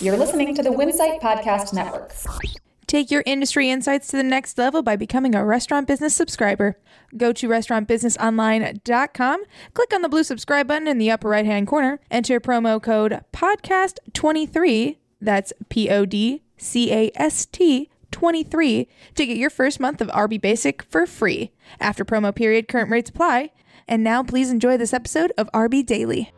[0.00, 2.14] You're listening to the Winsight Podcast Network.
[2.86, 6.78] Take your industry insights to the next level by becoming a restaurant business subscriber.
[7.16, 9.42] Go to restaurantbusinessonline.com,
[9.74, 13.20] click on the blue subscribe button in the upper right hand corner, enter promo code
[13.32, 18.86] PODCAST23, that's P O D C A S T 23,
[19.16, 21.50] to get your first month of RB Basic for free.
[21.80, 23.50] After promo period, current rates apply.
[23.88, 26.30] And now please enjoy this episode of RB Daily.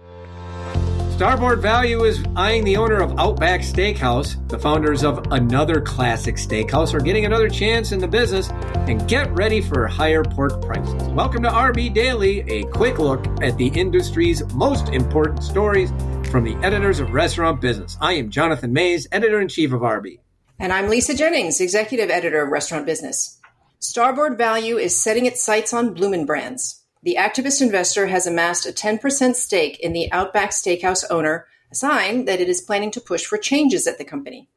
[1.21, 4.39] Starboard Value is eyeing the owner of Outback Steakhouse.
[4.49, 8.49] The founders of another classic steakhouse are getting another chance in the business
[8.89, 11.03] and get ready for higher pork prices.
[11.11, 15.91] Welcome to RB Daily, a quick look at the industry's most important stories
[16.31, 17.99] from the editors of Restaurant Business.
[18.01, 20.21] I am Jonathan Maze, editor in chief of RB.
[20.59, 23.39] And I'm Lisa Jennings, executive editor of Restaurant Business.
[23.79, 26.80] Starboard Value is setting its sights on Bloomin' Brands.
[27.03, 32.27] The activist investor has amassed a 10% stake in the Outback Steakhouse owner, a sign
[32.27, 34.51] that it is planning to push for changes at the company.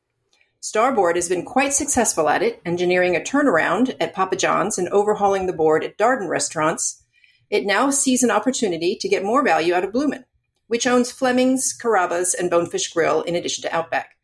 [0.59, 5.45] Starboard has been quite successful at it, engineering a turnaround at Papa John's and overhauling
[5.45, 7.03] the board at Darden restaurants.
[7.49, 10.25] It now sees an opportunity to get more value out of Bloomin',
[10.67, 14.17] which owns Fleming's, Carrabba's, and Bonefish Grill in addition to Outback.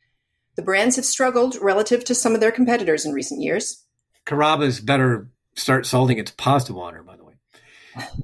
[0.56, 3.86] The brands have struggled relative to some of their competitors in recent years.
[4.26, 7.29] Carrabba's better start salting its pasta water, by the way.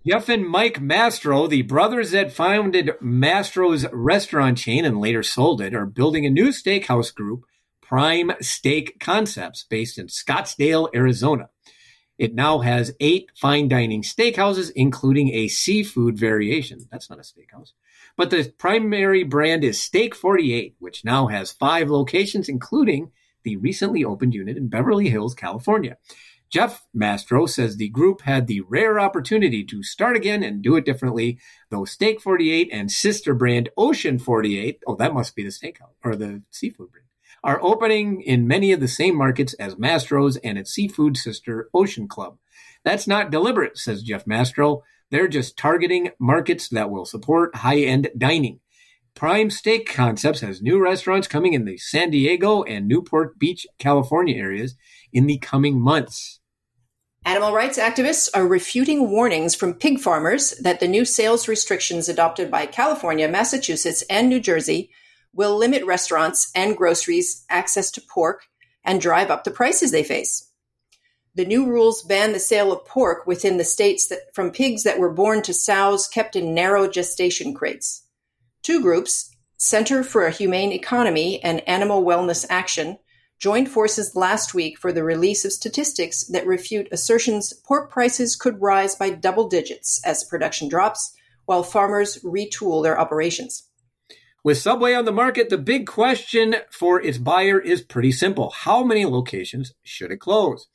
[0.06, 5.74] Jeff and Mike Mastro, the brothers that founded Mastro's restaurant chain and later sold it,
[5.74, 7.46] are building a new steakhouse group,
[7.82, 11.50] Prime Steak Concepts, based in Scottsdale, Arizona.
[12.18, 16.88] It now has eight fine dining steakhouses, including a seafood variation.
[16.90, 17.72] That's not a steakhouse.
[18.16, 23.12] But the primary brand is Steak 48, which now has five locations, including
[23.44, 25.98] the recently opened unit in Beverly Hills, California.
[26.56, 30.86] Jeff Mastro says the group had the rare opportunity to start again and do it
[30.86, 31.38] differently,
[31.70, 36.16] though Steak 48 and sister brand Ocean 48, oh, that must be the steakhouse or
[36.16, 37.08] the seafood brand,
[37.44, 42.08] are opening in many of the same markets as Mastro's and its seafood sister Ocean
[42.08, 42.38] Club.
[42.86, 44.82] That's not deliberate, says Jeff Mastro.
[45.12, 48.62] They're just targeting markets that will support high end dining.
[49.14, 54.38] Prime Steak Concepts has new restaurants coming in the San Diego and Newport Beach, California
[54.38, 54.76] areas
[55.12, 56.40] in the coming months.
[57.26, 62.52] Animal rights activists are refuting warnings from pig farmers that the new sales restrictions adopted
[62.52, 64.92] by California, Massachusetts, and New Jersey
[65.34, 68.46] will limit restaurants and groceries access to pork
[68.84, 70.52] and drive up the prices they face.
[71.34, 75.00] The new rules ban the sale of pork within the states that, from pigs that
[75.00, 78.04] were born to sows kept in narrow gestation crates.
[78.62, 83.00] Two groups, Center for a Humane Economy and Animal Wellness Action,
[83.40, 88.62] joined forces last week for the release of statistics that refute assertions pork prices could
[88.62, 93.70] rise by double digits as production drops while farmers retool their operations.
[94.44, 98.52] With Subway on the market, the big question for its buyer is pretty simple.
[98.52, 100.68] How many locations should it close?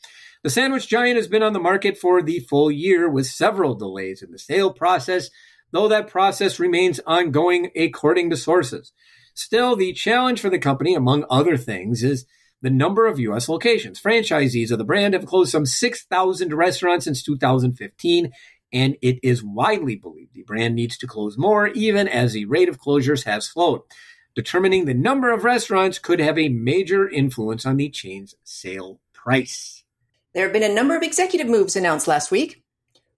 [0.43, 4.23] The sandwich giant has been on the market for the full year with several delays
[4.23, 5.31] in the sale process
[5.73, 8.93] though that process remains ongoing according to sources.
[9.35, 12.27] Still, the challenge for the company, among other things, is
[12.63, 13.49] the number of U.S.
[13.49, 14.01] locations.
[14.01, 18.33] Franchisees of the brand have closed some 6,000 restaurants since 2015,
[18.73, 22.69] and it is widely believed the brand needs to close more, even as the rate
[22.69, 23.81] of closures has slowed.
[24.35, 29.83] Determining the number of restaurants could have a major influence on the chain's sale price.
[30.35, 32.63] There have been a number of executive moves announced last week.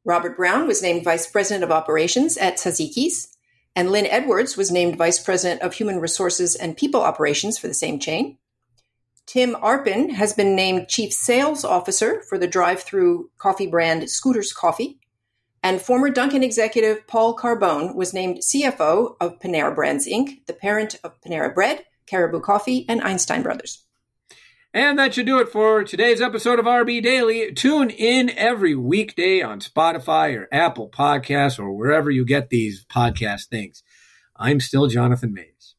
[0.05, 3.37] Robert Brown was named Vice President of Operations at Taziki's,
[3.77, 7.75] and Lynn Edwards was named Vice President of Human Resources and People Operations for the
[7.75, 8.39] same chain.
[9.27, 14.53] Tim Arpin has been named Chief Sales Officer for the drive through coffee brand Scooters
[14.53, 14.99] Coffee.
[15.63, 20.97] And former Dunkin' executive Paul Carbone was named CFO of Panera Brands Inc., the parent
[21.05, 23.85] of Panera Bread, Caribou Coffee, and Einstein Brothers.
[24.75, 27.53] And that should do it for today's episode of RB Daily.
[27.53, 33.49] Tune in every weekday on Spotify or Apple Podcasts or wherever you get these podcast
[33.49, 33.83] things.
[34.35, 35.75] I'm still Jonathan Maze.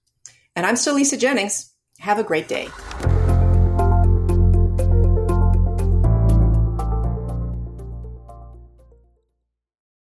[0.55, 1.73] And I'm still Lisa Jennings.
[1.99, 2.69] Have a great day.